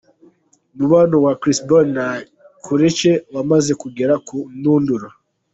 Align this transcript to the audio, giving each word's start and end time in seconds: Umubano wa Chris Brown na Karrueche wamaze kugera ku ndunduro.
Umubano 0.73 1.15
wa 1.25 1.33
Chris 1.41 1.59
Brown 1.67 1.87
na 1.97 2.07
Karrueche 2.63 3.11
wamaze 3.35 3.71
kugera 3.81 4.13
ku 4.27 4.37
ndunduro. 4.57 5.07